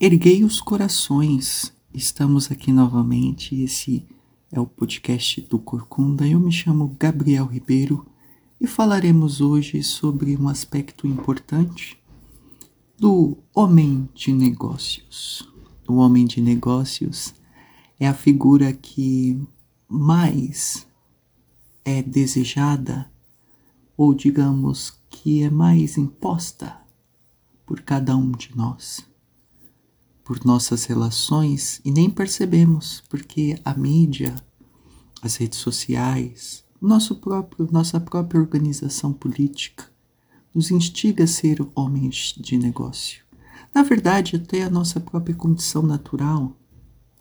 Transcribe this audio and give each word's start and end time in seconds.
Erguei 0.00 0.42
os 0.42 0.60
corações. 0.60 1.72
Estamos 1.94 2.50
aqui 2.50 2.72
novamente. 2.72 3.54
Esse 3.62 4.04
é 4.50 4.58
o 4.58 4.66
podcast 4.66 5.40
do 5.42 5.56
Corcunda. 5.56 6.26
Eu 6.26 6.40
me 6.40 6.50
chamo 6.50 6.96
Gabriel 6.98 7.46
Ribeiro 7.46 8.04
e 8.60 8.66
falaremos 8.66 9.40
hoje 9.40 9.84
sobre 9.84 10.36
um 10.36 10.48
aspecto 10.48 11.06
importante 11.06 11.96
do 12.98 13.38
homem 13.54 14.08
de 14.12 14.32
negócios. 14.32 15.48
O 15.88 15.94
homem 15.94 16.26
de 16.26 16.40
negócios 16.40 17.32
é 17.98 18.08
a 18.08 18.14
figura 18.14 18.72
que 18.72 19.40
mais 19.88 20.88
é 21.84 22.02
desejada 22.02 23.08
ou 23.96 24.12
digamos 24.12 24.98
que 25.08 25.44
é 25.44 25.50
mais 25.50 25.96
imposta 25.96 26.76
por 27.64 27.80
cada 27.82 28.16
um 28.16 28.32
de 28.32 28.56
nós, 28.56 29.13
por 30.24 30.44
nossas 30.44 30.84
relações 30.84 31.80
e 31.84 31.90
nem 31.90 32.08
percebemos, 32.08 33.04
porque 33.08 33.60
a 33.64 33.74
mídia, 33.74 34.34
as 35.20 35.36
redes 35.36 35.58
sociais, 35.58 36.64
nosso 36.80 37.16
próprio, 37.16 37.68
nossa 37.70 38.00
própria 38.00 38.40
organização 38.40 39.12
política 39.12 39.84
nos 40.54 40.70
instiga 40.70 41.24
a 41.24 41.26
ser 41.26 41.58
homens 41.74 42.34
de 42.38 42.56
negócio. 42.56 43.22
Na 43.74 43.82
verdade, 43.82 44.36
até 44.36 44.62
a 44.62 44.70
nossa 44.70 45.00
própria 45.00 45.34
condição 45.34 45.82
natural, 45.82 46.56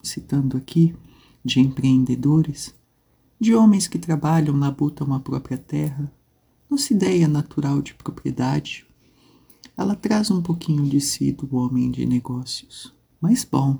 citando 0.02 0.56
aqui, 0.56 0.96
de 1.44 1.60
empreendedores, 1.60 2.74
de 3.40 3.54
homens 3.54 3.88
que 3.88 4.00
trabalham, 4.00 4.56
labutam 4.56 5.14
a 5.14 5.20
própria 5.20 5.58
terra, 5.58 6.12
nossa 6.70 6.94
ideia 6.94 7.28
natural 7.28 7.82
de 7.82 7.94
propriedade, 7.94 8.86
ela 9.76 9.96
traz 9.96 10.30
um 10.30 10.42
pouquinho 10.42 10.84
de 10.84 11.02
si 11.02 11.32
do 11.32 11.56
homem 11.56 11.90
de 11.90 12.06
negócios. 12.06 12.94
Mas 13.20 13.44
bom, 13.44 13.80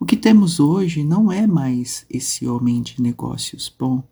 o 0.00 0.06
que 0.06 0.16
temos 0.16 0.58
hoje 0.58 1.04
não 1.04 1.30
é 1.30 1.46
mais 1.46 2.06
esse 2.08 2.46
homem 2.46 2.80
de 2.80 3.02
negócios 3.02 3.74
bom, 3.76 4.02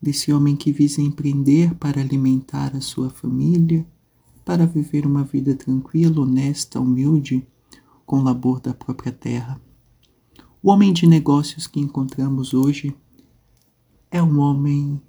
desse 0.00 0.32
homem 0.32 0.56
que 0.56 0.72
visa 0.72 1.00
empreender 1.00 1.74
para 1.76 2.00
alimentar 2.00 2.74
a 2.74 2.80
sua 2.80 3.10
família, 3.10 3.86
para 4.44 4.66
viver 4.66 5.06
uma 5.06 5.22
vida 5.22 5.54
tranquila, 5.54 6.22
honesta, 6.22 6.80
humilde, 6.80 7.46
com 8.04 8.18
o 8.18 8.22
labor 8.22 8.60
da 8.60 8.74
própria 8.74 9.12
terra. 9.12 9.60
O 10.60 10.70
homem 10.70 10.92
de 10.92 11.06
negócios 11.06 11.68
que 11.68 11.78
encontramos 11.78 12.52
hoje 12.52 12.96
é 14.10 14.20
um 14.20 14.40
homem 14.40 15.00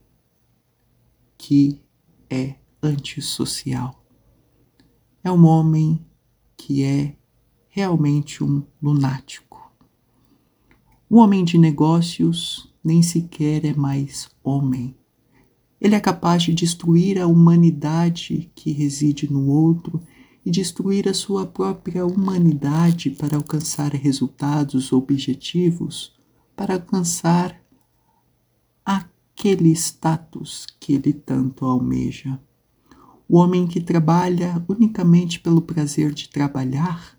que 1.38 1.82
é 2.30 2.56
antissocial 2.82 4.03
é 5.24 5.32
um 5.32 5.46
homem 5.46 6.04
que 6.58 6.84
é 6.84 7.16
realmente 7.70 8.44
um 8.44 8.64
lunático. 8.82 9.72
O 11.10 11.18
homem 11.18 11.44
de 11.44 11.58
negócios 11.58 12.72
nem 12.84 13.02
sequer 13.02 13.64
é 13.66 13.74
mais 13.74 14.30
homem. 14.44 14.96
Ele 15.80 15.96
é 15.96 16.00
capaz 16.00 16.44
de 16.44 16.54
destruir 16.54 17.20
a 17.20 17.28
humanidade 17.28 18.52
que 18.56 18.72
reside 18.72 19.32
no 19.32 19.48
outro 19.48 20.02
e 20.46 20.52
destruir 20.52 21.08
a 21.08 21.14
sua 21.14 21.46
própria 21.46 22.06
humanidade 22.06 23.10
para 23.10 23.38
alcançar 23.38 23.94
resultados 23.94 24.92
objetivos, 24.92 26.14
para 26.56 26.76
alcançar 26.76 27.62
aquele 28.86 29.72
status 29.72 30.66
que 30.80 30.94
ele 30.94 31.14
tanto 31.14 31.66
almeja. 31.66 32.40
O 33.28 33.38
homem 33.38 33.66
que 33.66 33.80
trabalha 33.80 34.64
unicamente 34.68 35.40
pelo 35.40 35.62
prazer 35.62 36.14
de 36.14 36.30
trabalhar? 36.30 37.18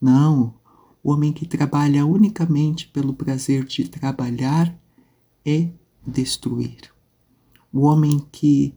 Não. 0.00 0.54
O 1.02 1.12
homem 1.12 1.32
que 1.32 1.46
trabalha 1.46 2.04
unicamente 2.04 2.86
pelo 2.88 3.14
prazer 3.14 3.64
de 3.64 3.88
trabalhar 3.88 4.78
é 5.44 5.70
destruir. 6.06 6.92
O 7.72 7.80
homem 7.80 8.24
que, 8.30 8.74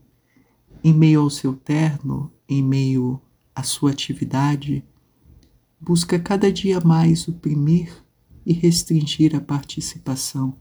em 0.82 0.92
meio 0.92 1.20
ao 1.20 1.30
seu 1.30 1.54
terno, 1.54 2.32
em 2.48 2.62
meio 2.62 3.20
à 3.54 3.62
sua 3.62 3.90
atividade, 3.90 4.82
busca 5.80 6.18
cada 6.18 6.50
dia 6.50 6.80
mais 6.80 7.28
oprimir 7.28 7.92
e 8.46 8.52
restringir 8.52 9.36
a 9.36 9.40
participação 9.40 10.56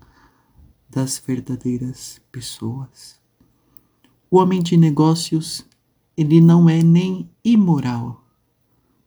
das 0.90 1.18
verdadeiras 1.18 2.22
pessoas. 2.32 3.20
O 4.30 4.38
homem 4.38 4.62
de 4.62 4.78
negócios 4.78 5.66
ele 6.16 6.40
não 6.40 6.70
é 6.70 6.82
nem 6.84 7.30
imoral, 7.44 8.24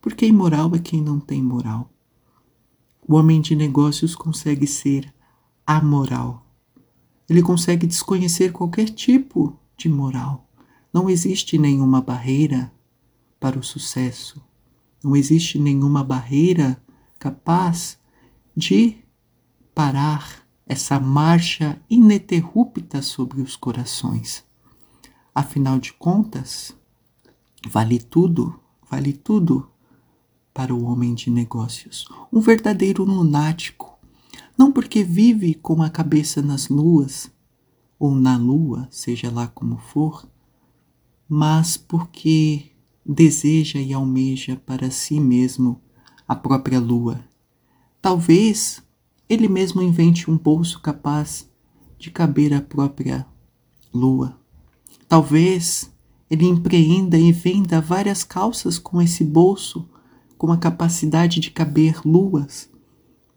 porque 0.00 0.27
imoral 0.27 0.75
é 0.75 0.78
quem 0.78 1.00
não 1.00 1.21
tem 1.21 1.43
moral. 1.43 1.91
O 3.06 3.15
homem 3.15 3.41
de 3.41 3.55
negócios 3.55 4.17
consegue 4.17 4.67
ser 4.67 5.12
amoral. 5.67 6.44
Ele 7.28 7.43
consegue 7.43 7.87
desconhecer 7.87 8.53
qualquer 8.53 8.89
tipo 8.89 9.59
de 9.77 9.89
moral. 9.89 10.49
Não 10.93 11.09
existe 11.09 11.59
nenhuma 11.59 12.00
barreira 12.00 12.72
para 13.38 13.59
o 13.59 13.62
sucesso. 13.62 14.43
Não 15.03 15.15
existe 15.15 15.59
nenhuma 15.59 16.03
barreira 16.03 16.83
capaz 17.19 17.99
de 18.56 18.97
parar 19.75 20.47
essa 20.67 20.99
marcha 20.99 21.81
ininterrupta 21.88 23.03
sobre 23.03 23.41
os 23.41 23.55
corações. 23.55 24.44
Afinal 25.34 25.78
de 25.78 25.93
contas, 25.93 26.77
Vale 27.65 27.99
tudo, 27.99 28.59
vale 28.91 29.12
tudo 29.12 29.71
para 30.53 30.75
o 30.75 30.84
homem 30.84 31.15
de 31.15 31.31
negócios. 31.31 32.06
Um 32.33 32.41
verdadeiro 32.41 33.05
lunático. 33.05 33.99
Não 34.56 34.72
porque 34.72 35.05
vive 35.05 35.55
com 35.55 35.83
a 35.83 35.91
cabeça 35.91 36.41
nas 36.41 36.69
luas, 36.69 37.31
ou 37.99 38.15
na 38.15 38.37
lua, 38.37 38.89
seja 38.91 39.31
lá 39.31 39.47
como 39.47 39.77
for, 39.78 40.27
mas 41.28 41.77
porque 41.77 42.71
deseja 43.05 43.78
e 43.78 43.93
almeja 43.93 44.56
para 44.65 44.91
si 44.91 45.21
mesmo 45.21 45.81
a 46.27 46.34
própria 46.34 46.81
lua. 46.81 47.25
Talvez 48.00 48.83
ele 49.28 49.49
mesmo 49.49 49.83
invente 49.83 50.31
um 50.31 50.37
bolso 50.37 50.81
capaz 50.81 51.50
de 51.99 52.11
caber 52.11 52.55
a 52.55 52.61
própria 52.61 53.27
lua. 53.93 54.38
Talvez 55.09 55.93
ele 56.31 56.47
empreenda 56.47 57.16
e 57.19 57.31
venda 57.32 57.81
várias 57.81 58.25
calças 58.25 58.78
com 58.78 59.00
esse 59.00 59.25
bolso 59.25 59.88
com 60.37 60.53
a 60.53 60.56
capacidade 60.56 61.41
de 61.41 61.50
caber 61.50 62.00
luas, 62.04 62.69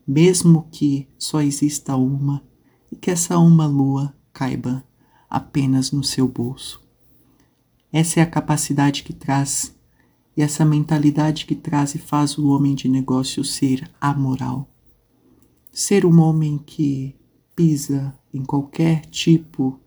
mesmo 0.05 0.67
que 0.72 1.07
só 1.17 1.41
exista 1.41 1.95
uma 1.95 2.44
e 2.91 2.95
que 2.95 3.09
essa 3.09 3.38
uma 3.38 3.66
lua 3.66 4.13
caiba 4.33 4.83
apenas 5.29 5.91
no 5.91 6.03
seu 6.03 6.27
bolso. 6.27 6.81
Essa 7.91 8.19
é 8.19 8.23
a 8.23 8.29
capacidade 8.29 9.03
que 9.03 9.13
traz 9.13 9.75
e 10.35 10.41
essa 10.41 10.63
mentalidade 10.63 11.45
que 11.45 11.56
traz 11.56 11.95
e 11.95 12.00
faz 12.00 12.38
o 12.38 12.47
homem 12.47 12.75
de 12.75 12.88
negócio 12.88 13.44
ser 13.44 13.89
amoral. 14.00 14.69
Ser 15.71 16.06
um 16.06 16.19
homem 16.21 16.57
que 16.57 17.16
pisa 17.56 18.13
em 18.33 18.44
qualquer 18.44 19.06
tipo 19.06 19.79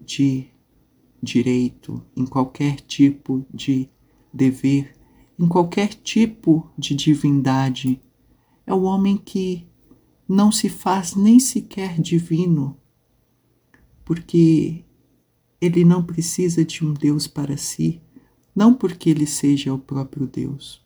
de 0.00 0.48
direito, 1.22 2.02
em 2.16 2.26
qualquer 2.26 2.80
tipo 2.80 3.44
de 3.52 3.88
dever, 4.32 4.94
em 5.38 5.46
qualquer 5.46 5.88
tipo 5.88 6.70
de 6.76 6.94
divindade. 6.94 8.00
É 8.66 8.74
o 8.74 8.82
homem 8.82 9.16
que 9.16 9.66
não 10.28 10.50
se 10.50 10.68
faz 10.68 11.14
nem 11.14 11.38
sequer 11.38 12.00
divino, 12.00 12.76
porque 14.04 14.84
ele 15.60 15.84
não 15.84 16.02
precisa 16.02 16.64
de 16.64 16.84
um 16.84 16.92
Deus 16.92 17.26
para 17.26 17.56
si, 17.56 18.00
não 18.54 18.74
porque 18.74 19.10
ele 19.10 19.26
seja 19.26 19.72
o 19.72 19.78
próprio 19.78 20.26
Deus, 20.26 20.84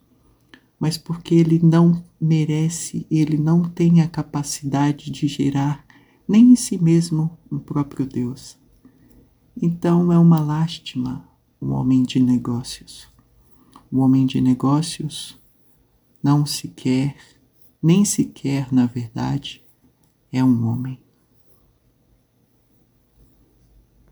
mas 0.78 0.98
porque 0.98 1.34
ele 1.34 1.60
não 1.62 2.02
merece, 2.20 3.06
ele 3.10 3.36
não 3.36 3.62
tem 3.62 4.00
a 4.00 4.08
capacidade 4.08 5.10
de 5.10 5.26
gerar 5.26 5.84
nem 6.26 6.52
em 6.52 6.56
si 6.56 6.80
mesmo 6.80 7.36
um 7.50 7.58
próprio 7.58 8.06
Deus. 8.06 8.58
Então 9.62 10.10
é 10.10 10.18
uma 10.18 10.40
lástima 10.40 11.28
o 11.60 11.72
homem 11.72 12.02
de 12.02 12.18
negócios. 12.18 13.06
O 13.92 13.98
homem 13.98 14.24
de 14.24 14.40
negócios 14.40 15.38
não 16.22 16.46
sequer, 16.46 17.14
nem 17.82 18.02
sequer, 18.02 18.72
na 18.72 18.86
verdade, 18.86 19.62
é 20.32 20.42
um 20.42 20.66
homem. 20.66 20.98